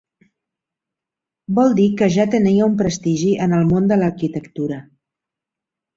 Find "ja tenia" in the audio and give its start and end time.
2.17-2.71